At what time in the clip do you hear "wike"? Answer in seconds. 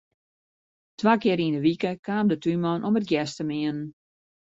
1.65-1.91